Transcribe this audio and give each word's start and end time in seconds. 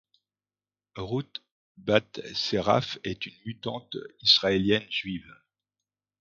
Ruth 0.97 1.43
Bat-Seraph 1.77 2.97
est 3.03 3.27
une 3.27 3.37
mutante 3.45 3.97
israélienne 4.21 4.89
juive. 4.89 5.31